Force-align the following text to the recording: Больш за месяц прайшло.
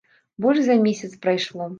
Больш 0.45 0.61
за 0.69 0.77
месяц 0.87 1.11
прайшло. 1.25 1.69